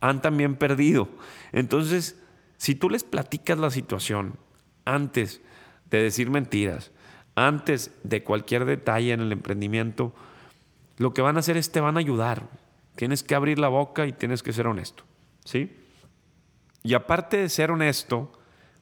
han 0.00 0.20
también 0.20 0.56
perdido. 0.56 1.08
Entonces, 1.52 2.20
si 2.56 2.74
tú 2.74 2.90
les 2.90 3.04
platicas 3.04 3.56
la 3.58 3.70
situación 3.70 4.34
antes 4.84 5.40
de 5.90 6.02
decir 6.02 6.28
mentiras, 6.28 6.90
antes 7.36 7.92
de 8.02 8.24
cualquier 8.24 8.64
detalle 8.64 9.12
en 9.12 9.20
el 9.20 9.30
emprendimiento, 9.30 10.12
lo 10.96 11.14
que 11.14 11.22
van 11.22 11.36
a 11.36 11.40
hacer 11.40 11.56
es 11.56 11.70
te 11.70 11.80
van 11.80 11.96
a 11.96 12.00
ayudar. 12.00 12.48
Tienes 12.96 13.22
que 13.22 13.36
abrir 13.36 13.60
la 13.60 13.68
boca 13.68 14.06
y 14.06 14.12
tienes 14.12 14.42
que 14.42 14.52
ser 14.52 14.66
honesto. 14.66 15.04
¿Sí? 15.44 15.85
Y 16.86 16.94
aparte 16.94 17.38
de 17.38 17.48
ser 17.48 17.72
honesto, 17.72 18.30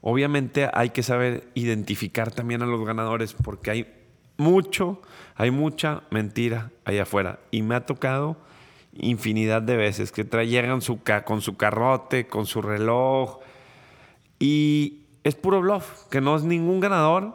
obviamente 0.03 0.69
hay 0.75 0.91
que 0.91 1.03
saber 1.03 1.49
identificar 1.55 2.31
también 2.31 2.61
a 2.61 2.67
los 2.67 2.85
ganadores 2.85 3.33
porque 3.33 3.71
hay 3.71 3.87
mucho, 4.37 5.01
hay 5.37 5.51
mucha 5.51 6.03
mentira 6.11 6.71
allá 6.85 7.05
afuera. 7.05 7.39
Y 7.51 7.63
me 7.63 7.75
ha 7.75 7.87
tocado 7.87 8.37
infinidad 8.93 9.63
de 9.63 9.79
veces 9.79 10.13
que 10.13 10.25
llegan 10.47 10.83
su, 10.83 11.01
con 11.25 11.41
su 11.41 11.57
carrote, 11.57 12.27
con 12.27 12.45
su 12.45 12.61
reloj. 12.61 13.39
Y 14.39 15.07
es 15.23 15.35
puro 15.35 15.63
bluff, 15.63 16.05
que 16.11 16.21
no 16.21 16.37
es 16.37 16.43
ningún 16.43 16.81
ganador 16.81 17.35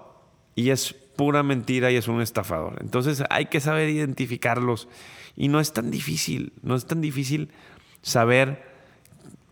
y 0.54 0.70
es 0.70 0.94
pura 0.94 1.42
mentira 1.42 1.90
y 1.90 1.96
es 1.96 2.08
un 2.08 2.22
estafador. 2.22 2.78
Entonces 2.80 3.24
hay 3.32 3.48
que 3.48 3.60
saber 3.60 3.90
identificarlos. 3.90 4.88
Y 5.36 5.48
no 5.48 5.60
es 5.60 5.74
tan 5.74 5.90
difícil, 5.90 6.54
no 6.62 6.76
es 6.76 6.86
tan 6.86 7.02
difícil 7.02 7.50
saber 8.04 8.69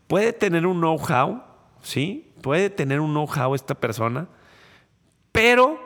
Puede 0.07 0.33
tener 0.33 0.65
un 0.65 0.79
know-how, 0.79 1.43
¿sí? 1.81 2.33
Puede 2.41 2.69
tener 2.69 2.99
un 2.99 3.11
know-how 3.11 3.55
esta 3.55 3.75
persona, 3.75 4.27
pero 5.31 5.79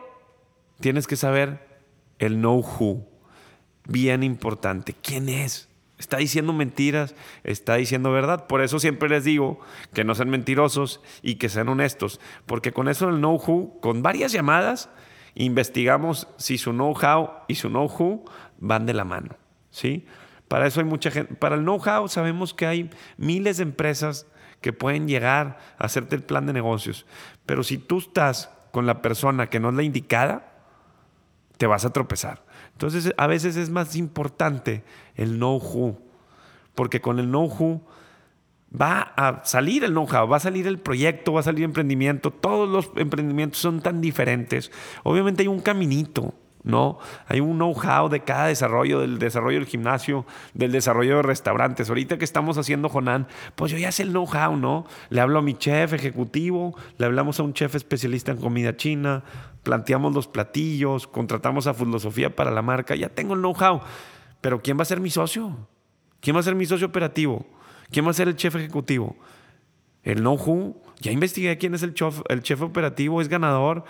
tienes 0.80 1.08
que 1.08 1.16
saber 1.16 1.82
el 2.20 2.36
know-who. 2.36 3.08
Bien 3.88 4.24
importante. 4.24 4.96
¿Quién 5.02 5.28
es? 5.28 5.70
Está 5.98 6.18
diciendo 6.18 6.54
mentiras, 6.54 7.16
está 7.44 7.76
diciendo 7.76 8.12
verdad. 8.12 8.48
Por 8.48 8.62
eso 8.62 8.80
siempre 8.80 9.10
les 9.10 9.24
digo 9.24 9.60
que 9.94 10.04
no 10.04 10.16
sean 10.16 10.30
mentirosos 10.30 11.02
y 11.22 11.36
que 11.36 11.50
sean 11.50 11.70
honestos. 11.70 12.20
Porque 12.46 12.72
con 12.72 12.88
eso 12.88 13.10
el 13.10 13.18
know-who, 13.18 13.80
con 13.82 14.02
varias 14.02 14.32
llamadas, 14.32 14.90
investigamos 15.36 16.28
si 16.38 16.58
su 16.58 16.72
know-how 16.72 17.30
y 17.48 17.56
su 17.56 17.70
know-who 17.70 18.26
van 18.60 18.86
de 18.86 18.94
la 18.94 19.04
mano. 19.04 19.36
¿sí? 19.70 20.06
Para 20.52 20.68
eso 20.68 20.82
hay 20.82 20.86
mucha 20.86 21.12
gente. 21.12 21.34
Para 21.34 21.56
el 21.56 21.62
know-how 21.62 22.10
sabemos 22.10 22.54
que 22.54 22.66
hay 22.66 22.90
miles 23.16 23.56
de 23.56 23.64
empresas 23.64 24.28
que 24.60 24.74
pueden 24.74 25.08
llegar 25.08 25.60
a 25.78 25.86
hacerte 25.86 26.14
el 26.14 26.24
plan 26.24 26.46
de 26.46 26.52
negocios. 26.52 27.06
Pero 27.46 27.64
si 27.64 27.78
tú 27.78 28.00
estás 28.00 28.50
con 28.74 28.86
la 28.86 29.02
persona 29.02 29.48
que 29.48 29.62
no 29.62 29.70
es 29.70 29.76
la 29.76 29.84
indicada, 29.84 30.52
te 31.56 31.68
vas 31.68 31.86
a 31.86 31.94
tropezar. 31.94 32.44
Entonces, 32.74 33.14
a 33.16 33.28
veces 33.28 33.56
es 33.56 33.70
más 33.70 33.96
importante 33.96 34.84
el 35.16 35.38
know-how, 35.38 35.98
porque 36.76 37.00
con 37.00 37.20
el 37.20 37.28
know-how 37.28 37.82
va 38.70 39.14
a 39.16 39.46
salir 39.46 39.86
el 39.86 39.92
know-how, 39.92 40.28
va 40.28 40.36
a 40.36 40.42
salir 40.42 40.68
el 40.68 40.80
proyecto, 40.80 41.32
va 41.32 41.40
a 41.40 41.44
salir 41.44 41.60
el 41.60 41.70
emprendimiento. 41.70 42.30
Todos 42.30 42.68
los 42.68 42.92
emprendimientos 42.98 43.62
son 43.62 43.80
tan 43.80 44.02
diferentes. 44.02 44.70
Obviamente 45.04 45.44
hay 45.44 45.48
un 45.48 45.62
caminito. 45.62 46.34
¿No? 46.64 47.00
Hay 47.28 47.40
un 47.40 47.58
know-how 47.58 48.10
de 48.10 48.22
cada 48.22 48.48
desarrollo, 48.48 49.00
del 49.00 49.20
desarrollo 49.20 49.58
del 49.60 49.68
gimnasio, 49.68 50.26
del 50.54 50.72
desarrollo 50.72 51.18
de 51.18 51.22
restaurantes. 51.24 51.90
Ahorita 51.90 52.18
que 52.18 52.26
estamos 52.26 52.58
haciendo 52.58 52.90
Jonan, 52.90 53.28
pues 53.56 53.72
yo 53.72 53.78
ya 53.78 53.92
sé 53.92 54.04
el 54.04 54.12
know-how, 54.12 54.56
¿no? 54.56 54.86
Le 55.10 55.22
hablo 55.22 55.40
a 55.40 55.42
mi 55.42 55.56
chef 55.56 55.94
ejecutivo, 55.94 56.76
le 56.98 57.06
hablamos 57.06 57.40
a 57.40 57.44
un 57.44 57.54
chef 57.54 57.76
especialista 57.76 58.32
en 58.32 58.38
comida 58.38 58.76
china, 58.76 59.24
planteamos 59.64 60.14
los 60.14 60.28
platillos, 60.28 61.08
contratamos 61.08 61.68
a 61.68 61.74
Filosofía 61.74 62.36
para 62.36 62.52
la 62.52 62.62
marca, 62.62 62.96
ya 62.96 63.10
tengo 63.10 63.34
el 63.34 63.40
know-how. 63.40 63.82
Pero 64.42 64.62
¿quién 64.62 64.78
va 64.78 64.84
a 64.84 64.86
ser 64.86 65.00
mi 65.00 65.10
socio? 65.10 65.68
¿Quién 66.20 66.36
va 66.36 66.40
a 66.42 66.44
ser 66.44 66.56
mi 66.56 66.66
socio 66.66 66.88
operativo? 66.88 67.46
¿Quién 67.90 68.06
va 68.06 68.12
a 68.12 68.14
ser 68.14 68.28
el 68.28 68.36
chef 68.36 68.56
ejecutivo? 68.56 69.16
El 70.04 70.20
know-how, 70.20 70.82
ya 71.00 71.12
investigué 71.12 71.58
quién 71.58 71.74
es 71.74 71.84
el 71.84 71.94
chef, 71.94 72.22
el 72.30 72.42
chef 72.42 72.62
operativo, 72.62 73.22
es 73.22 73.28
ganador 73.28 73.84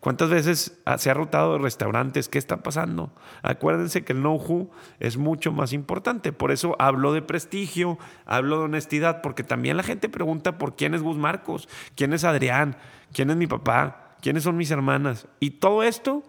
¿Cuántas 0.00 0.30
veces 0.30 0.80
se 0.96 1.10
ha 1.10 1.14
rotado 1.14 1.52
de 1.52 1.58
restaurantes? 1.58 2.30
¿Qué 2.30 2.38
está 2.38 2.62
pasando? 2.62 3.12
Acuérdense 3.42 4.02
que 4.02 4.14
el 4.14 4.20
know-how 4.20 4.70
es 4.98 5.18
mucho 5.18 5.52
más 5.52 5.74
importante. 5.74 6.32
Por 6.32 6.52
eso 6.52 6.74
hablo 6.78 7.12
de 7.12 7.20
prestigio, 7.20 7.98
hablo 8.24 8.58
de 8.58 8.64
honestidad, 8.64 9.20
porque 9.20 9.44
también 9.44 9.76
la 9.76 9.82
gente 9.82 10.08
pregunta 10.08 10.56
por 10.56 10.74
quién 10.74 10.94
es 10.94 11.02
Gus 11.02 11.18
Marcos, 11.18 11.68
quién 11.96 12.14
es 12.14 12.24
Adrián, 12.24 12.78
quién 13.12 13.28
es 13.28 13.36
mi 13.36 13.46
papá, 13.46 14.16
quiénes 14.22 14.44
son 14.44 14.56
mis 14.56 14.70
hermanas. 14.70 15.28
Y 15.38 15.50
todo 15.50 15.82
esto 15.82 16.22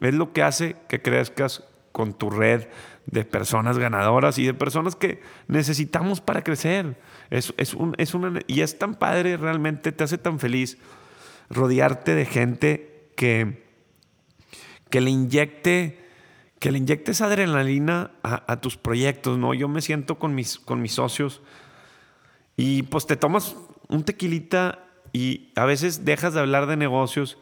es 0.00 0.14
lo 0.14 0.32
que 0.32 0.42
hace 0.42 0.76
que 0.88 1.02
crezcas 1.02 1.62
con 1.92 2.14
tu 2.14 2.30
red 2.30 2.68
de 3.04 3.26
personas 3.26 3.78
ganadoras 3.78 4.38
y 4.38 4.46
de 4.46 4.54
personas 4.54 4.96
que 4.96 5.20
necesitamos 5.46 6.22
para 6.22 6.42
crecer. 6.42 6.98
Es, 7.28 7.52
es, 7.58 7.74
un, 7.74 7.94
es 7.98 8.14
una, 8.14 8.40
y 8.46 8.62
es 8.62 8.78
tan 8.78 8.94
padre 8.94 9.36
realmente, 9.36 9.92
te 9.92 10.04
hace 10.04 10.16
tan 10.16 10.38
feliz 10.38 10.78
rodearte 11.50 12.14
de 12.14 12.24
gente 12.24 12.93
que, 13.14 13.64
que 14.90 15.00
le 15.00 15.10
inyecte 15.10 16.04
que 16.64 16.72
le 16.72 16.78
inyectes 16.78 17.20
adrenalina 17.20 18.12
a, 18.22 18.58
tus 18.62 18.78
proyectos, 18.78 19.36
¿no? 19.36 19.52
Yo 19.52 19.68
me 19.68 19.82
siento 19.82 20.18
con 20.18 20.34
mis, 20.34 20.58
con 20.58 20.80
mis 20.80 20.92
socios 20.92 21.42
y 22.56 22.84
pues 22.84 23.06
te 23.06 23.16
tomas 23.16 23.54
un 23.88 24.02
tequilita 24.02 24.78
y 25.12 25.52
a 25.56 25.66
veces 25.66 26.06
dejas 26.06 26.32
de 26.32 26.40
hablar 26.40 26.66
de 26.66 26.78
negocios, 26.78 27.36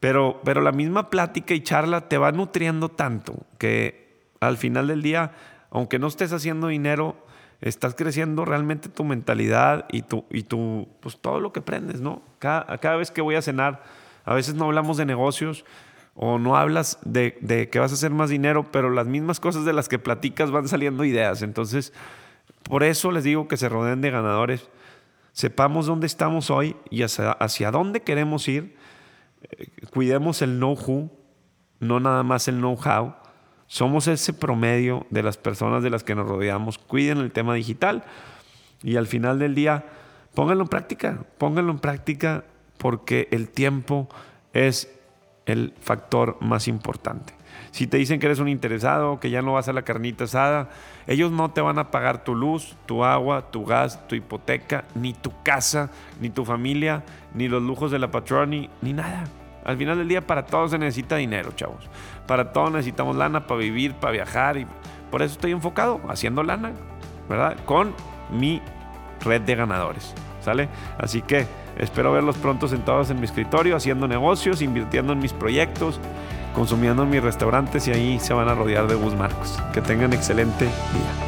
pero, 0.00 0.40
pero 0.42 0.62
la 0.62 0.72
misma 0.72 1.10
plática 1.10 1.54
y 1.54 1.62
charla 1.62 2.08
te 2.08 2.18
va 2.18 2.32
nutriendo 2.32 2.88
tanto 2.88 3.46
que 3.58 4.18
al 4.40 4.56
final 4.56 4.88
del 4.88 5.00
día, 5.00 5.30
aunque 5.70 6.00
no 6.00 6.08
estés 6.08 6.32
haciendo 6.32 6.66
dinero, 6.66 7.16
estás 7.60 7.94
creciendo 7.94 8.44
realmente 8.44 8.88
tu 8.88 9.04
mentalidad 9.04 9.86
y 9.92 10.02
tu, 10.02 10.24
y 10.28 10.42
tu 10.42 10.88
pues 10.98 11.18
todo 11.20 11.38
lo 11.38 11.52
que 11.52 11.60
aprendes, 11.60 12.00
¿no? 12.00 12.20
Cada, 12.40 12.78
cada 12.78 12.96
vez 12.96 13.12
que 13.12 13.20
voy 13.20 13.36
a 13.36 13.42
cenar, 13.42 13.84
a 14.26 14.34
veces 14.34 14.54
no 14.54 14.66
hablamos 14.66 14.98
de 14.98 15.06
negocios 15.06 15.64
o 16.14 16.38
no 16.38 16.56
hablas 16.56 16.98
de, 17.04 17.38
de, 17.40 17.70
que 17.70 17.78
vas 17.78 17.92
a 17.92 17.94
hacer 17.94 18.10
más 18.10 18.28
dinero, 18.28 18.70
pero 18.72 18.90
las 18.90 19.06
mismas 19.06 19.38
cosas 19.38 19.64
de 19.64 19.72
las 19.72 19.88
que 19.88 19.98
platicas 19.98 20.50
van 20.50 20.66
saliendo 20.66 21.04
ideas. 21.04 21.42
Entonces, 21.42 21.92
por 22.64 22.82
eso 22.82 23.12
les 23.12 23.22
digo 23.22 23.48
que 23.48 23.56
se 23.56 23.68
rodeen 23.68 24.00
de 24.00 24.10
ganadores. 24.10 24.68
Sepamos 25.32 25.86
dónde 25.86 26.06
estamos 26.06 26.50
hoy 26.50 26.76
y 26.90 27.02
hacia, 27.02 27.70
dónde 27.70 28.00
queremos 28.00 28.48
ir. 28.48 28.76
Eh, 29.42 29.68
cuidemos 29.92 30.42
el 30.42 30.56
know-who, 30.56 31.10
no 31.78 32.00
nada 32.00 32.22
más 32.24 32.48
el 32.48 32.56
know-how. 32.56 33.14
Somos 33.68 34.08
ese 34.08 34.32
promedio 34.32 35.06
de 35.10 35.22
las 35.22 35.36
personas 35.36 35.82
de 35.82 35.90
las 35.90 36.02
que 36.02 36.14
nos 36.14 36.26
rodeamos. 36.26 36.78
Cuiden 36.78 37.18
el 37.18 37.30
tema 37.30 37.54
digital 37.54 38.04
y 38.82 38.96
al 38.96 39.06
final 39.06 39.38
del 39.38 39.54
día 39.54 39.84
pónganlo 40.34 40.64
en 40.64 40.68
práctica, 40.68 41.24
pónganlo 41.38 41.72
en 41.72 41.78
práctica 41.78 42.44
porque 42.78 43.28
el 43.30 43.48
tiempo 43.48 44.08
es 44.52 44.92
el 45.46 45.74
factor 45.80 46.36
más 46.40 46.68
importante. 46.68 47.34
Si 47.70 47.86
te 47.86 47.98
dicen 47.98 48.20
que 48.20 48.26
eres 48.26 48.38
un 48.38 48.48
interesado, 48.48 49.20
que 49.20 49.30
ya 49.30 49.42
no 49.42 49.52
vas 49.52 49.68
a 49.68 49.72
la 49.72 49.82
carnita 49.82 50.24
asada, 50.24 50.70
ellos 51.06 51.30
no 51.30 51.50
te 51.50 51.60
van 51.60 51.78
a 51.78 51.90
pagar 51.90 52.24
tu 52.24 52.34
luz, 52.34 52.76
tu 52.86 53.04
agua, 53.04 53.50
tu 53.50 53.64
gas, 53.64 54.06
tu 54.08 54.14
hipoteca, 54.14 54.84
ni 54.94 55.12
tu 55.12 55.32
casa, 55.42 55.90
ni 56.20 56.30
tu 56.30 56.44
familia, 56.44 57.04
ni 57.34 57.48
los 57.48 57.62
lujos 57.62 57.90
de 57.90 57.98
la 57.98 58.10
patroni, 58.10 58.70
ni 58.82 58.92
nada. 58.92 59.24
Al 59.64 59.76
final 59.76 59.98
del 59.98 60.08
día 60.08 60.26
para 60.26 60.46
todos 60.46 60.70
se 60.70 60.78
necesita 60.78 61.16
dinero, 61.16 61.52
chavos. 61.56 61.88
Para 62.26 62.52
todos 62.52 62.70
necesitamos 62.72 63.16
lana 63.16 63.46
para 63.46 63.60
vivir, 63.60 63.94
para 63.94 64.12
viajar 64.12 64.56
y 64.56 64.66
por 65.10 65.22
eso 65.22 65.34
estoy 65.34 65.52
enfocado 65.52 66.00
haciendo 66.08 66.42
lana, 66.42 66.72
¿verdad? 67.28 67.56
Con 67.64 67.94
mi 68.30 68.62
red 69.24 69.42
de 69.42 69.54
ganadores, 69.54 70.14
Así 70.98 71.22
que 71.22 71.46
espero 71.78 72.12
verlos 72.12 72.36
pronto 72.36 72.68
sentados 72.68 73.10
en 73.10 73.18
mi 73.18 73.26
escritorio 73.26 73.76
haciendo 73.76 74.06
negocios, 74.08 74.62
invirtiendo 74.62 75.12
en 75.12 75.18
mis 75.18 75.32
proyectos, 75.32 76.00
consumiendo 76.54 77.02
en 77.02 77.10
mis 77.10 77.22
restaurantes 77.22 77.86
y 77.88 77.92
ahí 77.92 78.20
se 78.20 78.34
van 78.34 78.48
a 78.48 78.54
rodear 78.54 78.86
de 78.86 78.94
Gus 78.94 79.14
Marcos. 79.14 79.58
Que 79.72 79.80
tengan 79.80 80.12
excelente 80.12 80.64
día. 80.64 81.25